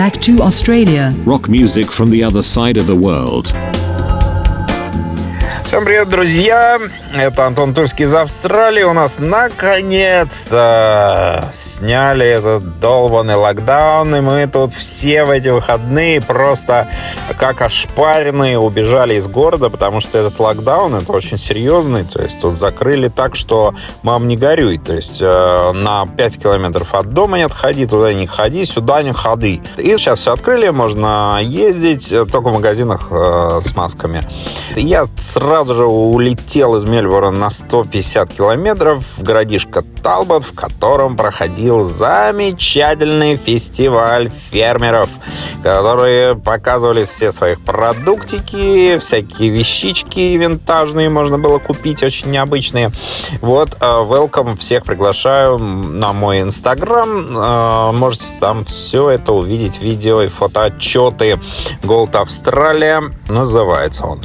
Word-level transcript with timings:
Back 0.00 0.18
to 0.22 0.40
Australia. 0.40 1.12
Rock 1.26 1.50
music 1.50 1.92
from 1.92 2.08
the 2.08 2.24
other 2.24 2.42
side 2.42 2.78
of 2.78 2.86
the 2.86 2.96
world. 2.96 3.52
Всем 5.70 5.84
привет, 5.84 6.08
друзья! 6.08 6.80
Это 7.14 7.46
Антон 7.46 7.74
Тульский 7.74 8.06
из 8.06 8.12
Австралии. 8.12 8.82
У 8.82 8.92
нас 8.92 9.20
наконец-то 9.20 10.50
сняли 11.52 12.26
этот 12.26 12.80
долбанный 12.80 13.36
локдаун, 13.36 14.16
и 14.16 14.20
мы 14.20 14.48
тут 14.52 14.72
все 14.72 15.24
в 15.24 15.30
эти 15.30 15.46
выходные 15.46 16.20
просто 16.20 16.88
как 17.38 17.62
ошпаренные 17.62 18.58
убежали 18.58 19.14
из 19.14 19.28
города, 19.28 19.70
потому 19.70 20.00
что 20.00 20.18
этот 20.18 20.40
локдаун, 20.40 20.96
это 20.96 21.12
очень 21.12 21.38
серьезный, 21.38 22.02
то 22.02 22.20
есть 22.20 22.40
тут 22.40 22.58
закрыли 22.58 23.06
так, 23.06 23.36
что 23.36 23.72
мам 24.02 24.26
не 24.26 24.36
горюй, 24.36 24.78
то 24.78 24.92
есть 24.92 25.18
э, 25.20 25.72
на 25.72 26.04
5 26.04 26.42
километров 26.42 26.94
от 26.94 27.12
дома 27.12 27.38
не 27.38 27.44
отходи, 27.44 27.86
туда 27.86 28.12
не 28.12 28.26
ходи, 28.26 28.64
сюда 28.64 29.04
не 29.04 29.12
ходи. 29.12 29.62
И 29.76 29.96
сейчас 29.96 30.18
все 30.18 30.32
открыли, 30.32 30.70
можно 30.70 31.38
ездить, 31.40 32.10
э, 32.10 32.26
только 32.26 32.48
в 32.48 32.54
магазинах 32.54 33.06
э, 33.12 33.60
с 33.64 33.76
масками. 33.76 34.24
Я 34.74 35.06
сразу 35.16 35.59
сразу 35.60 35.74
же 35.74 35.84
улетел 35.84 36.76
из 36.76 36.84
Мельбурна 36.84 37.30
на 37.30 37.50
150 37.50 38.32
километров 38.32 39.04
в 39.18 39.22
городишко 39.22 39.84
Талбот, 40.02 40.42
в 40.42 40.54
котором 40.54 41.18
проходил 41.18 41.80
замечательный 41.80 43.36
фестиваль 43.36 44.30
фермеров, 44.50 45.10
которые 45.62 46.36
показывали 46.36 47.04
все 47.04 47.32
своих 47.32 47.60
продуктики, 47.60 48.98
всякие 48.98 49.50
вещички 49.50 50.20
винтажные 50.36 51.08
можно 51.08 51.38
было 51.38 51.58
купить, 51.58 52.02
очень 52.02 52.30
необычные. 52.30 52.90
Вот, 53.40 53.76
э, 53.80 53.84
welcome, 53.84 54.56
всех 54.58 54.84
приглашаю 54.84 55.58
на 55.58 56.12
мой 56.12 56.42
инстаграм. 56.42 57.90
Э, 57.90 57.92
можете 57.92 58.36
там 58.40 58.64
все 58.64 59.10
это 59.10 59.32
увидеть, 59.32 59.80
видео 59.80 60.22
и 60.22 60.28
фотоотчеты. 60.28 61.38
Gold 61.82 62.16
Австралия 62.16 63.02
называется 63.28 64.06
он. 64.06 64.20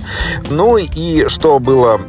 Ну 0.50 0.78
и 0.78 1.28
что 1.28 1.60
было 1.60 2.00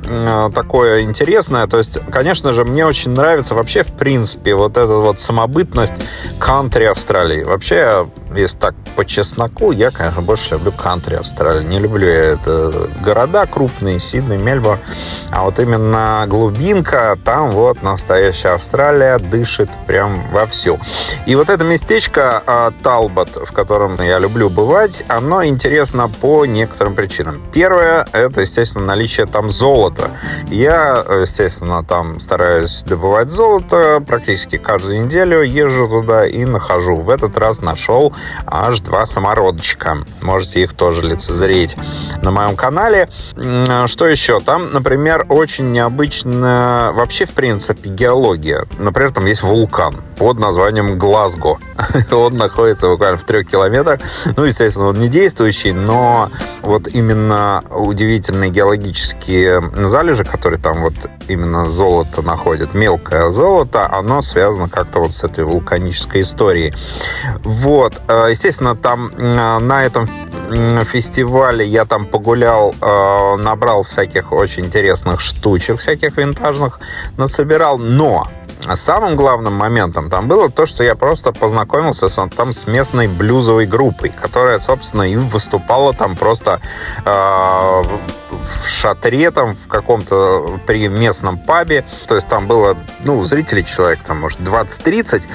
такое 0.55 1.03
интересное, 1.03 1.67
то 1.67 1.79
есть, 1.79 1.99
конечно 2.11 2.53
же, 2.53 2.65
мне 2.65 2.87
очень 2.87 3.11
нравится 3.11 3.55
вообще, 3.55 3.85
в 3.85 3.93
принципе, 3.93 4.55
вот 4.55 4.77
эта 4.77 4.95
вот 4.95 5.21
самобытность 5.21 5.95
кантри 6.39 6.85
Австралии. 6.85 7.45
Вообще, 7.45 8.07
если 8.35 8.59
так 8.59 8.75
по 8.95 9.05
чесноку, 9.17 9.72
я, 9.72 9.91
конечно, 9.91 10.20
больше 10.20 10.55
люблю 10.55 10.72
кантри 10.72 11.14
Австралии. 11.14 11.64
Не 11.64 11.78
люблю 11.78 12.06
я 12.06 12.34
это 12.34 12.91
города 13.03 13.47
крупные, 13.47 13.98
Сидней, 13.98 14.36
Мельбурн. 14.36 14.78
А 15.31 15.45
вот 15.45 15.59
именно 15.59 16.27
глубинка, 16.28 17.17
там 17.25 17.50
вот 17.50 17.83
настоящая 17.83 18.50
Австралия 18.50 19.19
дышит 19.19 19.70
прям 19.87 20.31
вовсю. 20.33 20.78
И 21.25 21.34
вот 21.34 21.48
это 21.48 21.64
местечко 21.64 22.42
а, 22.47 22.72
Талбот, 22.83 23.37
в 23.37 23.53
котором 23.53 23.98
я 24.03 24.19
люблю 24.19 24.50
бывать, 24.50 25.03
оно 25.09 25.47
интересно 25.47 26.11
по 26.20 26.44
некоторым 26.44 26.94
причинам. 26.94 27.41
Первое, 27.55 28.06
это, 28.12 28.42
естественно, 28.42 28.84
наличие 28.84 29.25
там 29.25 29.50
золота. 29.50 30.11
Я, 30.48 31.03
естественно, 31.22 31.83
там 31.84 32.20
стараюсь 32.20 32.84
добывать 32.84 33.31
золото 33.31 34.05
практически 34.06 34.59
каждую 34.59 35.06
неделю, 35.06 35.41
езжу 35.41 35.89
туда 35.89 36.27
и 36.27 36.44
нахожу. 36.44 36.97
В 36.97 37.09
этот 37.09 37.39
раз 37.39 37.62
нашел 37.62 38.12
аж 38.47 38.81
два 38.81 39.06
самородочка. 39.07 39.99
Можете 40.23 40.62
их 40.62 40.75
тоже 40.75 41.03
лицезреть 41.03 41.77
на 42.23 42.31
моем 42.31 42.57
канале. 42.57 43.09
Что 43.87 44.07
еще? 44.07 44.41
Там, 44.41 44.73
например, 44.73 45.27
очень 45.29 45.73
необычная 45.73 46.93
вообще, 46.93 47.27
в 47.27 47.33
принципе, 47.33 47.89
геология. 47.89 48.67
Например, 48.79 49.12
там 49.12 49.27
есть 49.27 49.43
вулкан 49.43 49.97
под 50.17 50.39
названием 50.39 50.99
Глазго. 50.99 51.59
Он 52.11 52.37
находится 52.37 52.89
буквально 52.89 53.19
в 53.19 53.25
трех 53.25 53.49
километрах. 53.49 54.01
Ну, 54.37 54.45
естественно, 54.45 54.87
он 54.87 54.97
не 54.97 55.09
действующий, 55.09 55.73
но 55.73 56.31
вот 56.62 56.89
именно 56.89 57.62
удивительные 57.71 58.51
геологические 58.51 59.71
залежи, 59.84 60.25
которые 60.25 60.61
там 60.61 60.81
вот 60.81 60.94
именно 61.28 61.66
золото 61.66 62.22
находят, 62.22 62.75
мелкое 62.75 63.31
золото, 63.31 63.88
оно 63.92 64.22
связано 64.22 64.69
как-то 64.69 65.00
вот 65.00 65.12
с 65.12 65.25
этой 65.25 65.44
вулканической 65.44 66.22
историей. 66.22 66.75
Вот. 67.42 68.00
Э, 68.09 68.26
естественно, 68.31 68.76
там 68.76 69.09
э, 69.09 69.59
на 69.59 69.84
этом 69.84 70.09
фестивале 70.84 71.66
я 71.66 71.84
там 71.84 72.06
погулял, 72.06 72.75
э, 72.81 73.37
набрал 73.37 73.82
всяких 73.82 74.32
очень 74.32 74.66
интересных 74.66 75.20
штучек, 75.20 75.78
всяких 75.78 76.16
винтажных, 76.16 76.81
насобирал, 77.16 77.78
но 77.78 78.26
самым 78.75 79.16
главным 79.16 79.54
моментом 79.54 80.10
там 80.10 80.28
было 80.28 80.50
то, 80.50 80.66
что 80.66 80.82
я 80.82 80.94
просто 80.94 81.32
познакомился 81.32 82.08
там 82.08 82.53
с 82.53 82.66
местной 82.66 83.08
блюзовой 83.08 83.66
группой, 83.66 84.08
которая, 84.08 84.58
собственно, 84.58 85.03
и 85.03 85.16
выступала 85.16 85.93
там 85.93 86.16
просто 86.16 86.60
э, 87.04 87.82
в 88.31 88.69
шатре 88.69 89.31
там 89.31 89.53
в 89.53 89.66
каком-то 89.69 90.60
при 90.66 90.88
местном 90.88 91.38
пабе. 91.38 91.84
То 92.06 92.14
есть 92.14 92.28
там 92.28 92.47
было, 92.47 92.76
ну, 93.04 93.22
зрителей 93.22 93.64
человек 93.64 94.00
там, 94.06 94.20
может, 94.20 94.41
20-30. 94.41 95.26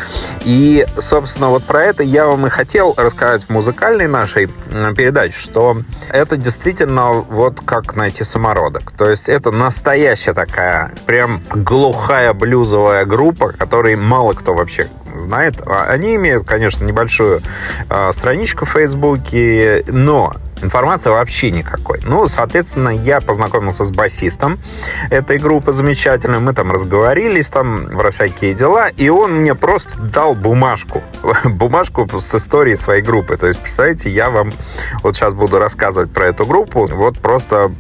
И, 0.46 0.86
собственно, 0.98 1.50
вот 1.50 1.64
про 1.64 1.84
это 1.84 2.04
я 2.04 2.26
вам 2.26 2.48
и 2.48 2.50
хотел 2.50 2.94
рассказать 2.98 3.44
в 3.44 3.50
музыкальной 3.50 4.08
нашей 4.08 4.48
передаче, 4.48 5.40
что 5.40 5.78
это 6.10 6.38
действительно 6.38 7.12
вот 7.12 7.62
как 7.62 7.96
найти 7.96 8.24
самородок. 8.24 8.92
То 8.92 9.10
есть 9.10 9.30
это 9.30 9.52
настоящая 9.52 10.34
такая 10.34 10.92
прям 11.06 11.44
глухая 11.54 12.34
блюзовая 12.34 13.06
группа, 13.06 13.52
которой 13.52 13.96
мало 13.96 14.34
кто 14.34 14.54
вообще 14.54 14.88
знает. 15.16 15.56
А 15.66 15.86
они 15.86 16.16
имеют, 16.16 16.46
конечно, 16.46 16.86
небольшую 16.86 17.42
э, 17.90 18.12
страничку 18.14 18.66
в 18.66 18.70
Фейсбуке, 18.70 19.84
но 19.88 20.34
информации 20.64 21.10
вообще 21.10 21.52
никакой. 21.52 22.00
Ну, 22.04 22.28
соответственно, 22.28 22.90
я 22.90 23.22
познакомился 23.22 23.86
с 23.86 23.92
басистом 23.92 24.60
этой 25.10 25.38
группы 25.38 25.74
замечательной. 25.74 26.40
Мы 26.40 26.54
там 26.54 26.72
разговорились 26.72 27.50
там 27.50 27.88
про 27.88 28.12
всякие 28.12 28.54
дела, 28.54 28.90
и 28.90 29.10
он 29.10 29.42
мне 29.42 29.56
просто 29.56 29.98
дал 30.00 30.36
бумажку. 30.36 31.04
Бумажку 31.46 32.08
с 32.20 32.36
историей 32.36 32.76
своей 32.76 33.02
группы. 33.02 33.38
То 33.38 33.48
есть, 33.48 33.60
представляете, 33.60 34.10
я 34.10 34.30
вам 34.30 34.52
вот 35.04 35.16
сейчас 35.16 35.34
буду 35.34 35.60
рассказывать 35.60 36.12
про 36.12 36.28
эту 36.28 36.46
группу. 36.46 36.88
Вот 36.88 37.20
просто 37.20 37.72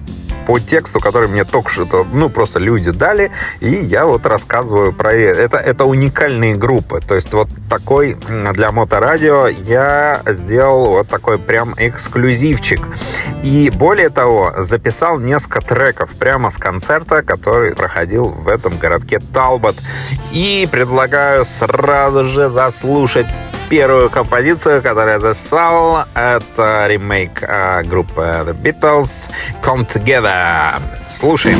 по 0.45 0.59
тексту, 0.59 0.99
который 0.99 1.27
мне 1.27 1.43
только 1.43 1.69
что, 1.69 2.05
ну, 2.11 2.29
просто 2.29 2.59
люди 2.59 2.91
дали, 2.91 3.31
и 3.59 3.69
я 3.69 4.05
вот 4.05 4.25
рассказываю 4.25 4.93
про 4.93 5.13
это. 5.13 5.57
Это 5.57 5.85
уникальные 5.85 6.55
группы. 6.55 7.01
То 7.05 7.15
есть 7.15 7.33
вот 7.33 7.49
такой 7.69 8.17
для 8.53 8.71
моторадио 8.71 9.47
я 9.47 10.21
сделал 10.25 10.91
вот 10.91 11.07
такой 11.07 11.37
прям 11.37 11.73
эксклюзивчик. 11.77 12.81
И 13.43 13.69
более 13.73 14.09
того, 14.09 14.53
записал 14.57 15.19
несколько 15.19 15.61
треков 15.61 16.11
прямо 16.11 16.49
с 16.49 16.57
концерта, 16.57 17.23
который 17.23 17.75
проходил 17.75 18.27
в 18.27 18.47
этом 18.47 18.77
городке 18.77 19.19
Талбот. 19.33 19.75
И 20.31 20.67
предлагаю 20.71 21.45
сразу 21.45 22.25
же 22.25 22.49
заслушать 22.49 23.27
первую 23.71 24.09
композицию, 24.09 24.83
которую 24.83 25.13
я 25.13 25.19
записал. 25.19 26.05
Это 26.13 26.87
ремейк 26.87 27.41
э, 27.41 27.83
группы 27.83 28.21
The 28.21 28.53
Beatles 28.53 29.29
Come 29.63 29.87
Together. 29.87 30.81
Слушаем. 31.09 31.57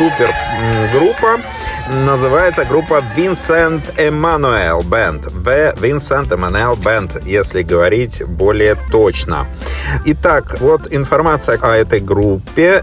Супер, 0.00 0.34
группа. 0.94 1.42
Называется 2.06 2.64
группа 2.64 3.04
Vincent 3.14 3.94
Emanuel 3.96 4.82
Band. 4.82 5.28
В 5.28 5.46
Vincent 5.78 6.28
Emanuel 6.30 6.78
Band, 6.82 7.22
если 7.26 7.60
говорить 7.60 8.24
более 8.24 8.76
точно. 8.90 9.46
Итак, 10.06 10.56
вот 10.60 10.88
информация 10.90 11.58
о 11.60 11.76
этой 11.76 12.00
группе. 12.00 12.82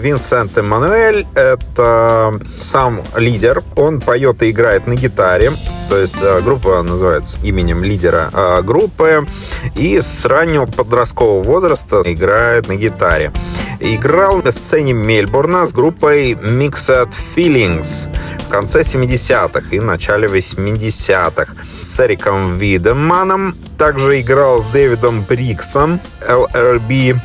Винсент 0.00 0.56
Эммануэль— 0.56 1.26
это 1.34 2.40
сам 2.58 3.02
лидер. 3.16 3.62
Он 3.76 4.00
поет 4.00 4.42
и 4.42 4.50
играет 4.50 4.86
на 4.86 4.94
гитаре. 4.94 5.52
То 5.88 5.98
есть 5.98 6.22
э, 6.22 6.40
группа 6.40 6.82
называется 6.82 7.38
именем 7.42 7.82
лидера 7.82 8.30
э, 8.32 8.62
группы. 8.62 9.26
И 9.74 10.00
с 10.00 10.24
раннего 10.24 10.66
подросткового 10.66 11.42
возраста 11.42 12.02
играет 12.04 12.68
на 12.68 12.76
гитаре. 12.76 13.32
Играл 13.80 14.42
на 14.42 14.50
сцене 14.50 14.92
Мельбурна 14.92 15.66
с 15.66 15.72
группой 15.72 16.32
Mixed 16.32 17.12
Feelings 17.36 18.08
в 18.46 18.48
конце 18.48 18.80
70-х 18.80 19.64
и 19.70 19.80
начале 19.80 20.28
80-х. 20.28 21.54
С 21.80 22.00
Эриком 22.00 22.58
Видеманом 22.58 23.56
также 23.78 24.20
играл 24.20 24.60
с 24.60 24.66
Дэвидом 24.66 25.22
Бриксом, 25.22 26.00
LRB, 26.26 27.18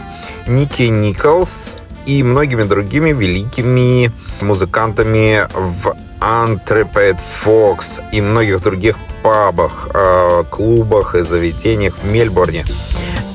Ники 0.48 0.84
Николс 0.84 1.78
и 2.06 2.24
многими 2.24 2.64
другими 2.64 3.12
великими 3.12 4.12
музыкантами 4.42 5.48
в 5.54 5.96
Антрепет 6.20 7.18
Фокс 7.42 8.00
и 8.12 8.22
многих 8.22 8.62
других 8.62 8.96
пабах, 9.24 9.90
э, 9.94 10.44
клубах 10.50 11.16
и 11.16 11.22
заведениях 11.22 11.96
в 12.02 12.06
Мельбурне, 12.06 12.66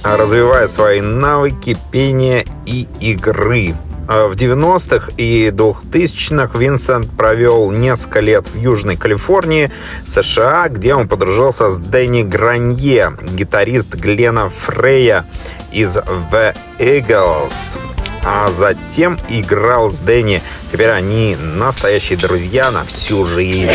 развивая 0.03 0.67
свои 0.69 1.01
навыки 1.01 1.77
пения 1.91 2.45
и 2.65 2.87
игры. 3.01 3.75
Э, 4.09 4.27
в 4.27 4.35
90-х 4.35 5.13
и 5.17 5.49
2000-х 5.49 6.59
Винсент 6.59 7.11
провел 7.11 7.71
несколько 7.71 8.21
лет 8.21 8.49
в 8.49 8.57
Южной 8.57 8.97
Калифорнии, 8.97 9.71
США, 10.05 10.69
где 10.69 10.95
он 10.95 11.09
подружился 11.09 11.71
с 11.71 11.79
Дэнни 11.79 12.23
Гранье, 12.23 13.13
гитарист 13.23 13.95
Глена 13.95 14.51
Фрея 14.51 15.25
из 15.73 15.97
The 15.97 16.55
Eagles 16.79 17.79
а 18.25 18.51
затем 18.51 19.19
играл 19.29 19.91
с 19.91 19.99
Дэнни. 19.99 20.43
Теперь 20.73 20.91
они 20.91 21.37
настоящие 21.37 22.19
друзья 22.19 22.71
на 22.71 22.85
всю 22.85 23.27
жизнь. 23.27 23.71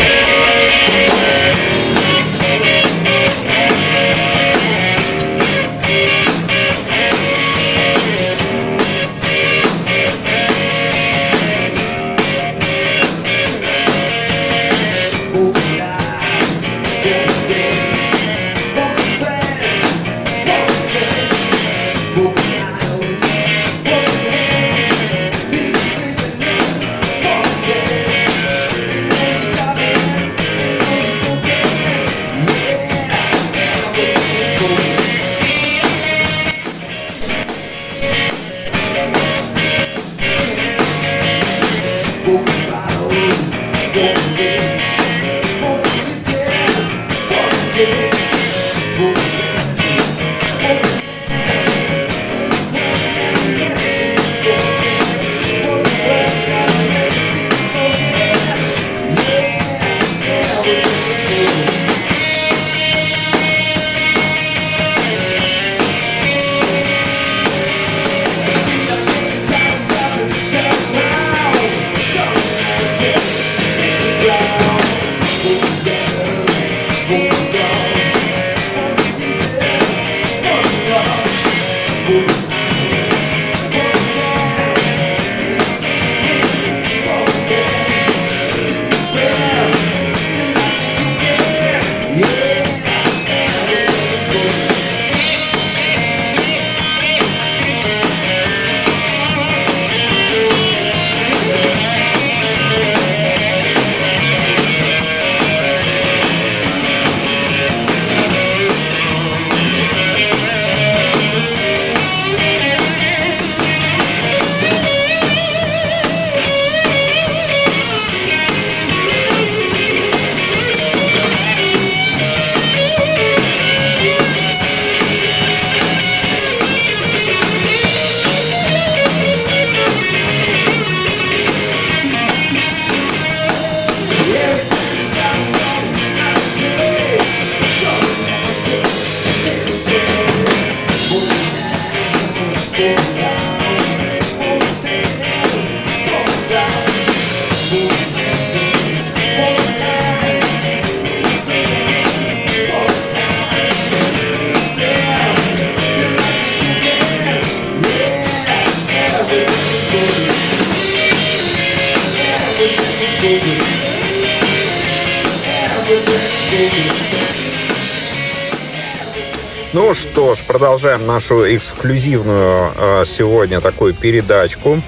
Продолжаем 170.60 171.06
нашу 171.06 171.56
эксклюзивную 171.56 172.70
э, 172.76 173.04
сегодня 173.06 173.62
такую 173.62 173.94
передачку. 173.94 174.78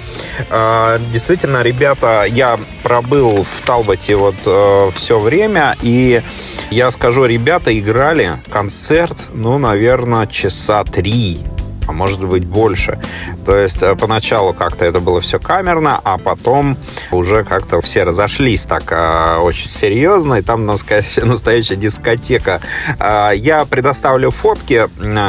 Э, 0.51 0.99
действительно, 1.11 1.63
ребята, 1.63 2.25
я 2.27 2.59
пробыл 2.83 3.43
в 3.43 3.65
Талботе 3.65 4.15
вот 4.15 4.35
э, 4.45 4.91
все 4.95 5.19
время, 5.19 5.75
и 5.81 6.21
я 6.69 6.91
скажу, 6.91 7.25
ребята 7.25 7.75
играли 7.77 8.37
концерт, 8.51 9.17
ну, 9.33 9.57
наверное, 9.57 10.27
часа 10.27 10.83
три 10.83 11.39
а 11.87 11.91
может 11.91 12.23
быть 12.23 12.45
больше. 12.45 12.99
То 13.45 13.55
есть 13.57 13.81
э, 13.83 13.95
поначалу 13.95 14.53
как-то 14.53 14.85
это 14.85 14.99
было 14.99 15.21
все 15.21 15.39
камерно, 15.39 15.99
а 16.03 16.17
потом 16.17 16.77
уже 17.11 17.43
как-то 17.43 17.81
все 17.81 18.03
разошлись 18.03 18.63
так 18.63 18.91
э, 18.91 19.37
очень 19.37 19.67
серьезно, 19.67 20.35
и 20.35 20.41
там 20.41 20.65
настоящая 20.65 21.75
дискотека. 21.75 22.61
Э, 22.99 23.31
я 23.35 23.65
предоставлю 23.65 24.31
фотки, 24.31 24.87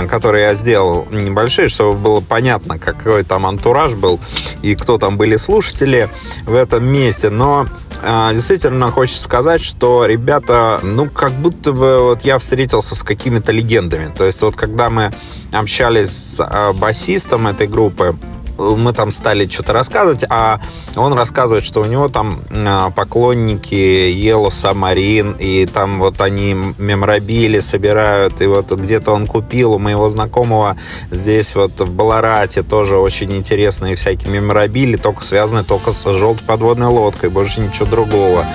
которые 0.08 0.44
я 0.44 0.54
сделал 0.54 1.06
небольшие, 1.10 1.68
чтобы 1.68 1.98
было 1.98 2.20
понятно, 2.20 2.78
какой 2.78 3.24
там 3.24 3.46
антураж 3.46 3.92
был 3.94 4.20
и 4.62 4.74
кто 4.74 4.98
там 4.98 5.16
были 5.16 5.36
слушатели 5.36 6.08
в 6.44 6.54
этом 6.54 6.84
месте. 6.84 7.30
Но 7.30 7.66
действительно 8.32 8.90
хочется 8.90 9.22
сказать, 9.22 9.62
что 9.62 10.06
ребята, 10.06 10.80
ну, 10.82 11.08
как 11.08 11.32
будто 11.32 11.72
бы 11.72 12.02
вот 12.02 12.22
я 12.22 12.38
встретился 12.38 12.94
с 12.94 13.02
какими-то 13.02 13.52
легендами. 13.52 14.12
То 14.14 14.24
есть 14.24 14.42
вот 14.42 14.56
когда 14.56 14.90
мы 14.90 15.12
общались 15.54 16.10
с 16.10 16.72
басистом 16.74 17.46
этой 17.46 17.66
группы, 17.66 18.16
мы 18.58 18.92
там 18.92 19.10
стали 19.10 19.46
что-то 19.46 19.72
рассказывать, 19.72 20.24
а 20.28 20.60
он 20.96 21.12
рассказывает, 21.12 21.64
что 21.64 21.80
у 21.80 21.84
него 21.84 22.08
там 22.08 22.40
а, 22.50 22.90
поклонники 22.90 23.74
Yellow 23.74 24.48
Submarine, 24.48 25.36
и 25.38 25.66
там 25.66 25.98
вот 25.98 26.20
они 26.20 26.54
меморабили 26.78 27.60
собирают, 27.60 28.40
и 28.40 28.46
вот 28.46 28.70
где-то 28.70 29.12
он 29.12 29.26
купил 29.26 29.74
у 29.74 29.78
моего 29.78 30.08
знакомого 30.08 30.76
здесь 31.10 31.54
вот 31.54 31.80
в 31.80 31.94
Баларате 31.94 32.62
тоже 32.62 32.96
очень 32.96 33.32
интересные 33.34 33.96
всякие 33.96 34.30
меморабили, 34.30 34.96
только 34.96 35.24
связаны 35.24 35.64
только 35.64 35.92
с 35.92 36.04
желтой 36.04 36.44
подводной 36.46 36.88
лодкой, 36.88 37.30
больше 37.30 37.60
ничего 37.60 37.86
другого. 37.86 38.46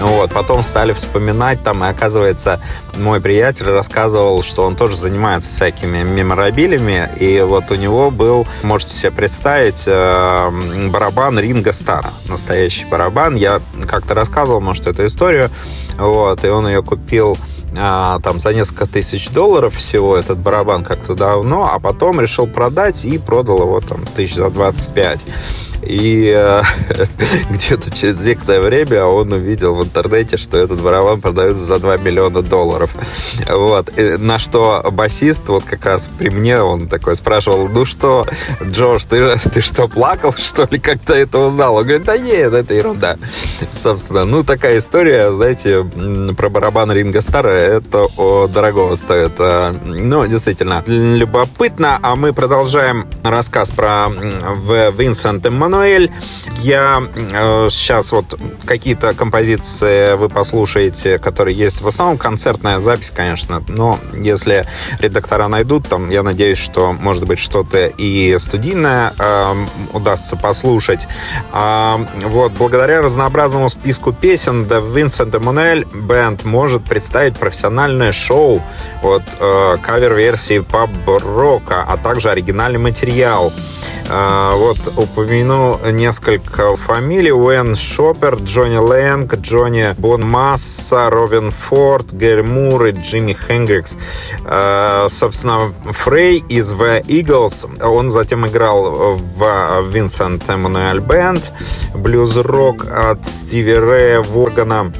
Вот. 0.00 0.32
Потом 0.32 0.62
стали 0.62 0.92
вспоминать 0.92 1.62
там, 1.62 1.84
и 1.84 1.88
оказывается, 1.88 2.60
мой 2.96 3.20
приятель 3.20 3.66
рассказывал, 3.66 4.42
что 4.42 4.64
он 4.64 4.76
тоже 4.76 4.96
занимается 4.96 5.50
всякими 5.50 6.02
меморабилями, 6.02 7.08
и 7.18 7.40
вот 7.40 7.70
у 7.70 7.74
него 7.74 8.10
был, 8.10 8.46
можете 8.62 8.92
себе 8.92 9.10
представить, 9.12 9.84
э, 9.86 10.50
барабан 10.90 11.38
Ринга 11.38 11.72
Стара, 11.72 12.10
настоящий 12.28 12.86
барабан. 12.86 13.34
Я 13.36 13.60
как-то 13.86 14.14
рассказывал, 14.14 14.60
может, 14.60 14.86
эту 14.86 15.06
историю, 15.06 15.50
вот, 15.98 16.44
и 16.44 16.48
он 16.48 16.66
ее 16.68 16.82
купил 16.82 17.38
а, 17.76 18.20
там 18.20 18.40
за 18.40 18.54
несколько 18.54 18.86
тысяч 18.86 19.30
долларов 19.30 19.74
всего 19.74 20.16
этот 20.16 20.38
барабан 20.38 20.84
как-то 20.84 21.14
давно, 21.14 21.70
а 21.72 21.80
потом 21.80 22.20
решил 22.20 22.46
продать 22.46 23.04
и 23.04 23.18
продал 23.18 23.62
его 23.62 23.80
там 23.80 24.04
тысяч 24.06 24.34
за 24.34 24.50
25. 24.50 25.26
И 25.86 26.32
э, 26.34 26.62
где-то 27.50 27.90
через 27.90 28.20
некоторое 28.20 28.60
время 28.60 29.04
он 29.04 29.32
увидел 29.32 29.74
в 29.74 29.84
интернете, 29.84 30.36
что 30.36 30.56
этот 30.56 30.80
барабан 30.80 31.20
продается 31.20 31.64
за 31.64 31.78
2 31.78 31.98
миллиона 31.98 32.42
долларов. 32.42 32.90
Вот. 33.48 33.90
И 33.98 34.16
на 34.16 34.38
что 34.38 34.84
басист, 34.90 35.48
вот 35.48 35.64
как 35.64 35.84
раз 35.84 36.08
при 36.18 36.30
мне, 36.30 36.60
он 36.60 36.88
такой 36.88 37.16
спрашивал, 37.16 37.68
ну 37.68 37.84
что, 37.84 38.26
Джош, 38.62 39.04
ты, 39.04 39.38
ты 39.52 39.60
что, 39.60 39.88
плакал, 39.88 40.34
что 40.36 40.66
ли, 40.70 40.78
ты 40.78 41.14
это 41.14 41.38
узнал? 41.38 41.76
Он 41.76 41.82
говорит, 41.82 42.04
да 42.04 42.16
нет, 42.16 42.52
это 42.52 42.74
ерунда. 42.74 43.18
Собственно, 43.70 44.24
ну 44.24 44.42
такая 44.42 44.78
история, 44.78 45.32
знаете, 45.32 45.84
про 46.36 46.48
барабан 46.48 46.90
Ринга 46.92 47.20
Стара, 47.20 47.48
это 47.48 48.06
о, 48.16 48.48
дорогого 48.48 48.96
стоит. 48.96 49.32
А, 49.38 49.74
ну, 49.84 50.26
действительно, 50.26 50.82
любопытно. 50.86 51.98
А 52.02 52.16
мы 52.16 52.32
продолжаем 52.32 53.06
рассказ 53.22 53.70
про 53.70 54.08
Винсента 54.08 55.48
Эммануэля 55.48 55.73
Эммануэль. 55.74 56.10
Я 56.60 57.02
э, 57.14 57.68
сейчас 57.70 58.12
вот 58.12 58.38
какие-то 58.64 59.12
композиции 59.12 60.14
вы 60.14 60.28
послушаете, 60.28 61.18
которые 61.18 61.56
есть. 61.56 61.82
В 61.82 61.88
основном 61.88 62.16
концертная 62.16 62.80
запись, 62.80 63.10
конечно, 63.10 63.62
но 63.68 63.98
если 64.14 64.66
редактора 64.98 65.48
найдут, 65.48 65.88
там, 65.88 66.10
я 66.10 66.22
надеюсь, 66.22 66.58
что, 66.58 66.92
может 66.92 67.26
быть, 67.26 67.38
что-то 67.38 67.86
и 67.86 68.38
студийное 68.38 69.12
э, 69.18 69.54
удастся 69.92 70.36
послушать. 70.36 71.06
А, 71.52 72.00
вот, 72.24 72.52
благодаря 72.52 73.02
разнообразному 73.02 73.68
списку 73.68 74.12
песен 74.12 74.64
The 74.64 74.94
Vincent 74.94 75.32
Emmanuel 75.32 75.86
Band 75.92 76.46
может 76.46 76.84
представить 76.84 77.36
профессиональное 77.36 78.12
шоу, 78.12 78.62
вот, 79.02 79.22
э, 79.38 79.76
кавер-версии 79.82 80.60
паб-рока, 80.60 81.84
а 81.86 81.96
также 81.96 82.30
оригинальный 82.30 82.78
материал. 82.78 83.52
А, 84.08 84.54
вот 84.56 84.78
несколько 85.90 86.76
фамилий. 86.76 87.32
Уэн 87.32 87.76
Шопер, 87.76 88.36
Джонни 88.36 88.76
Лэнг, 88.76 89.34
Джонни 89.36 89.94
Бон 89.98 90.22
Масса, 90.22 91.10
Робин 91.10 91.50
Форд, 91.50 92.12
Гэри 92.12 92.42
Мур 92.42 92.86
и 92.86 92.92
Джимми 92.92 93.34
Хендрикс. 93.34 93.96
А, 94.44 95.08
собственно, 95.08 95.72
Фрей 95.84 96.44
из 96.48 96.72
The 96.72 97.02
Eagles. 97.04 97.82
Он 97.82 98.10
затем 98.10 98.46
играл 98.46 99.16
в 99.16 99.42
Vincent 99.92 100.42
Эммануэль 100.48 101.00
Бэнд, 101.00 101.52
блюз-рок 101.94 102.86
от 102.90 103.24
Стиви 103.26 103.74
Рэя 103.74 104.20
Воргана. 104.20 104.92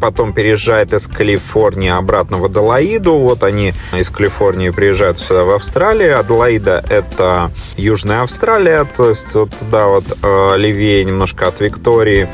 Потом 0.00 0.32
переезжает 0.32 0.92
из 0.92 1.08
Калифорнии 1.08 1.90
обратно 1.90 2.38
в 2.38 2.44
Аделаиду. 2.44 3.14
Вот 3.14 3.42
они 3.42 3.74
из 3.92 4.10
Калифорнии 4.10 4.70
приезжают 4.70 5.18
сюда, 5.18 5.44
в 5.44 5.50
Австралию. 5.50 6.18
Аделаида— 6.18 6.84
это 6.88 7.50
южная 7.76 8.22
Австралия, 8.22 8.84
то 8.84 9.08
есть 9.08 9.34
вот 9.34 9.50
туда 9.56 9.86
вот 9.86 10.04
э, 10.22 10.56
левее 10.56 11.04
немножко 11.04 11.48
от 11.48 11.60
Виктории, 11.60 12.28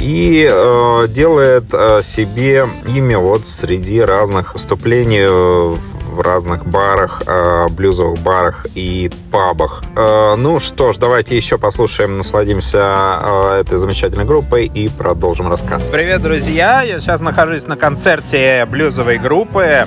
и 0.00 0.48
э, 0.50 1.06
делает 1.08 1.64
э, 1.72 2.00
себе 2.02 2.68
имя 2.86 3.18
вот 3.18 3.46
среди 3.46 4.00
разных 4.00 4.54
выступлений 4.54 5.78
в 6.10 6.20
разных 6.20 6.66
барах, 6.66 7.22
э, 7.26 7.68
блюзовых 7.70 8.20
барах 8.20 8.66
и 8.74 9.10
пабах. 9.30 9.82
Э, 9.96 10.34
ну 10.36 10.60
что 10.60 10.92
ж, 10.92 10.98
давайте 10.98 11.36
еще 11.36 11.56
послушаем, 11.56 12.18
насладимся 12.18 13.20
э, 13.22 13.60
этой 13.60 13.78
замечательной 13.78 14.24
группой 14.24 14.66
и 14.66 14.88
продолжим 14.88 15.48
рассказ. 15.48 15.88
Привет, 15.90 16.22
друзья! 16.22 16.82
Я 16.82 17.00
сейчас 17.00 17.20
нахожусь 17.20 17.66
на 17.66 17.76
концерте 17.76 18.66
блюзовой 18.66 19.18
группы 19.18 19.86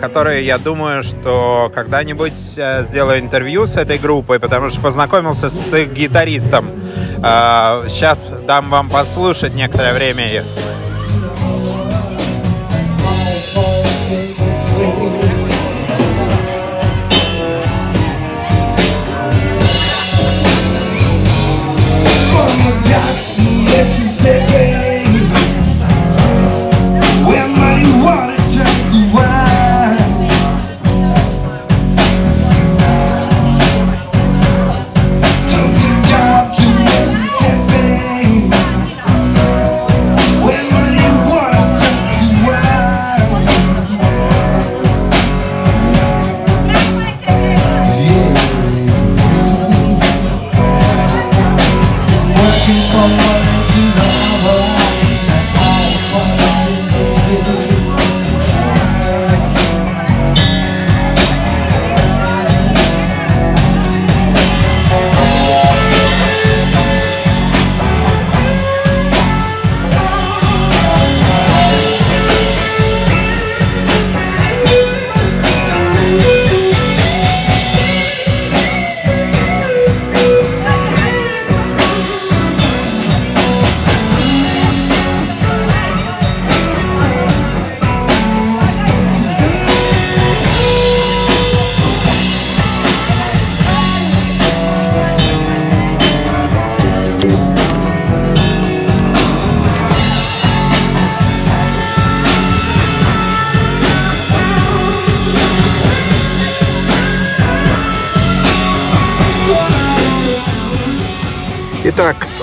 которые 0.00 0.44
я 0.44 0.58
думаю, 0.58 1.04
что 1.04 1.70
когда-нибудь 1.72 2.34
сделаю 2.34 3.20
интервью 3.20 3.66
с 3.66 3.76
этой 3.76 3.96
группой, 3.96 4.40
потому 4.40 4.68
что 4.68 4.80
познакомился 4.80 5.48
с 5.48 5.72
их 5.78 5.92
гитаристом. 5.92 6.72
Сейчас 7.18 8.28
дам 8.48 8.68
вам 8.68 8.90
послушать 8.90 9.54
некоторое 9.54 9.94
время 9.94 10.42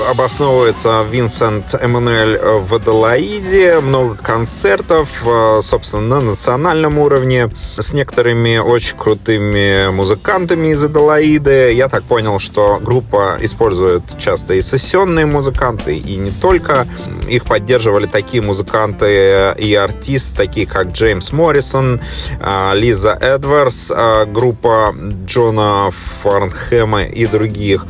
обосновывается 0.10 1.06
Винсент 1.10 1.74
Эммануэль 1.74 2.38
в 2.38 2.74
Аделаиде. 2.74 3.80
Много 3.80 4.16
концертов, 4.16 5.10
э, 5.26 5.60
собственно, 5.62 6.20
на 6.20 6.22
национальном 6.22 6.98
уровне 6.98 7.50
с 7.78 7.94
некоторыми 7.94 8.58
очень 8.58 8.98
крутыми 8.98 9.90
музыкантами 9.92 10.70
из 10.70 10.84
Аделаиды. 10.84 11.74
Я 11.74 11.90
так 11.90 12.04
понял, 12.04 12.40
что 12.40 12.80
группа 12.82 13.38
использует 13.42 14.04
часто 14.20 14.54
и 14.54 14.62
сессионные 14.62 15.26
музыканты, 15.26 15.98
и 15.98 16.16
не 16.16 16.32
только. 16.32 16.88
Их 17.28 17.46
поддерживали 17.46 18.06
такие 18.08 18.44
музыканты 18.44 19.56
и 19.58 19.74
артисты, 19.74 20.36
такие 20.36 20.68
как 20.68 20.92
Джеймс 20.92 21.32
Моррисон, 21.32 22.00
э, 22.40 22.72
Лиза 22.76 23.12
Эдвардс, 23.12 23.92
э, 23.96 24.26
группа 24.26 24.94
Джона 25.26 25.90
Фарнхэма 26.22 27.04
и 27.04 27.26
других. 27.26 27.86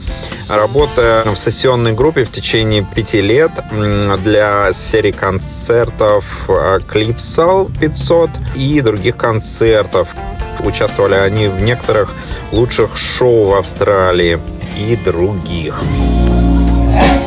Работая 0.48 1.24
в 1.24 1.36
сессионной 1.36 1.94
группе 1.94 2.24
в 2.24 2.32
течение 2.32 2.84
пяти 2.84 3.20
лет 3.20 3.52
для 4.24 4.72
серии 4.74 5.12
концертов 5.12 6.50
Клипсал 6.88 7.70
500 7.80 8.30
и 8.56 8.82
других 8.82 9.18
концертов. 9.18 10.16
Участвовали 10.64 11.16
они 11.16 11.48
в 11.48 11.62
некоторых 11.62 12.14
лучших 12.52 12.96
шоу 12.96 13.52
в 13.52 13.56
Австралии 13.56 14.40
и 14.78 14.96
других. 14.96 15.82
Ask. 16.94 17.26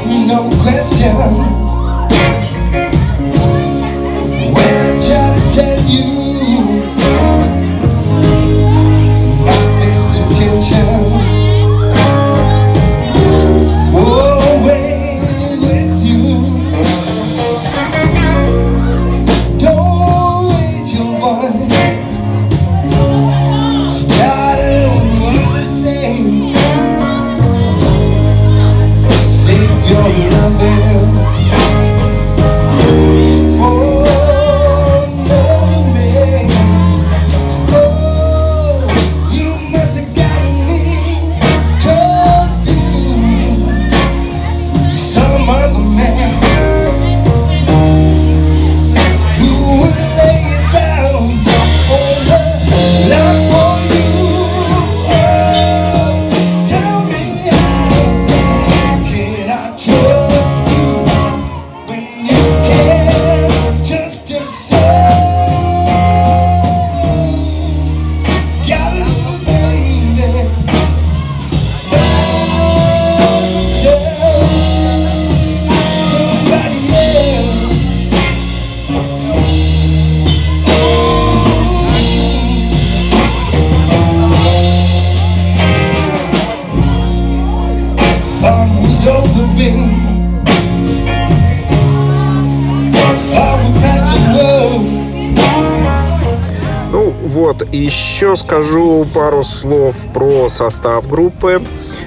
Еще 98.28 98.36
скажу 98.36 99.06
пару 99.14 99.42
слов 99.42 99.96
про 100.12 100.50
состав 100.50 101.08
группы. 101.08 101.62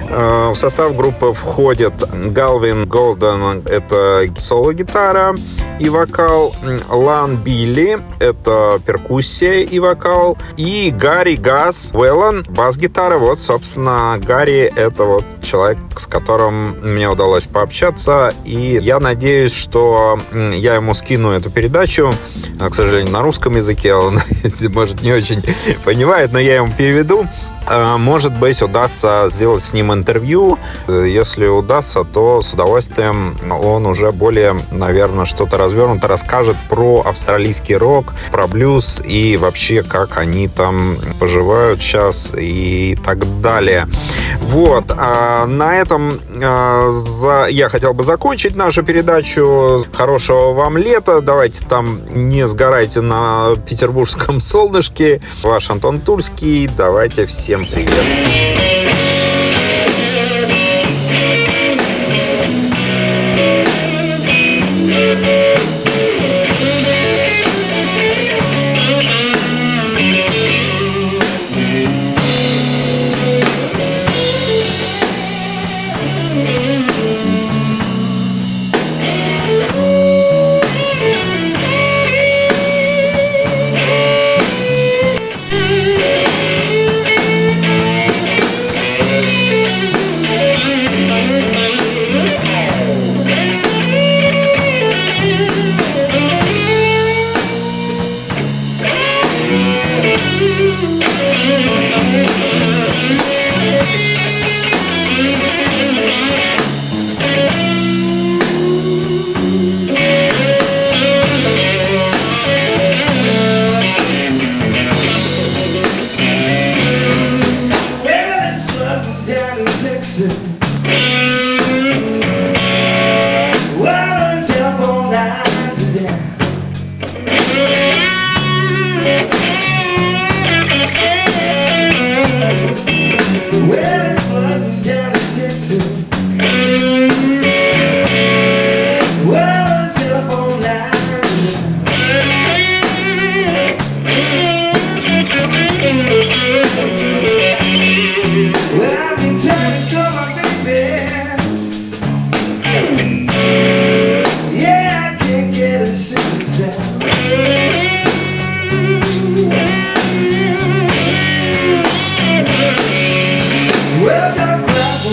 Э, 0.08 0.52
в 0.52 0.56
состав 0.56 0.96
группы 0.96 1.34
входит 1.34 1.94
Галвин 2.32 2.88
Голден, 2.88 3.64
это 3.66 4.30
соло-гитара 4.38 5.34
и 5.82 5.90
вокал, 5.90 6.56
Лан 6.90 7.38
Билли, 7.38 7.98
это 8.20 8.80
перкуссия 8.86 9.62
и 9.62 9.80
вокал, 9.80 10.38
и 10.56 10.94
Гарри 10.96 11.36
Газ 11.36 11.90
Уэллон, 11.94 12.46
бас-гитара. 12.50 13.18
Вот, 13.18 13.40
собственно, 13.40 14.16
Гарри— 14.20 14.72
это 14.76 15.06
вот 15.06 15.26
человек, 15.42 15.80
с 15.98 16.06
которым 16.06 16.78
мне 16.82 17.10
удалось 17.10 17.48
пообщаться, 17.48 18.32
и 18.46 18.78
я 18.80 19.00
надеюсь, 19.00 19.54
что 19.54 20.20
я 20.32 20.76
ему 20.76 20.94
скину 20.94 21.32
эту 21.32 21.50
передачу, 21.50 22.14
к 22.60 22.76
сожалению, 22.76 23.12
на 23.12 23.24
русском 23.24 23.56
языке, 23.56 23.96
он, 23.96 24.20
может, 24.70 25.02
не 25.02 25.12
очень 25.12 25.44
понимает, 25.84 26.32
но 26.32 26.40
я 26.40 26.58
ему 26.58 26.72
переведу. 26.78 27.28
Э, 27.72 27.96
может 27.98 28.38
быть, 28.38 28.62
удастся 28.62 29.28
сделать 29.30 29.64
с 29.64 29.72
ним 29.72 29.94
интервью. 29.94 30.60
Э, 30.88 31.06
если 31.08 31.48
удастся, 31.48 32.04
то 32.04 32.42
с 32.42 32.54
удовольствием 32.54 33.38
он 33.50 33.86
уже 33.86 34.12
более, 34.12 34.58
наверное, 34.72 35.24
что-то 35.24 35.58
развернуто 35.58 36.10
расскажет 36.10 36.58
про 36.70 37.02
австралийский 37.06 37.78
рок, 37.78 38.14
про 38.30 38.48
блюз 38.48 39.02
и 39.06 39.38
вообще, 39.38 39.84
как 39.84 40.18
они 40.18 40.50
там 40.50 40.98
поживают 41.20 41.82
сейчас 41.82 42.34
и 42.38 42.98
так 43.06 43.42
далее. 43.42 43.88
Вот. 44.42 44.92
А 44.98 45.46
на 45.46 45.78
этом 45.78 46.20
э, 46.30 47.48
я 47.52 47.70
хотел 47.70 47.94
бы 47.94 48.04
закончить 48.04 48.58
нашу 48.58 48.84
передачу. 48.84 49.86
Хорошего 49.94 50.52
вам 50.52 50.78
лета. 50.78 51.22
Давайте 51.22 51.64
там 51.66 52.02
не 52.10 52.46
сгорайте 52.48 53.00
на 53.00 53.56
петербургском 53.66 54.40
солнышке. 54.42 55.22
Ваш 55.42 55.70
Антон 55.70 56.00
Тульский. 56.00 56.70
Давайте 56.76 57.26
все 57.26 57.61
Всем 57.62 57.86
привет! 57.86 58.71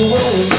away. 0.00 0.57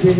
Yeah, 0.00 0.12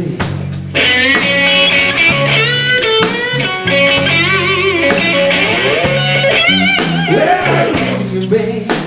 Where 8.29 8.63
you. 8.67 8.78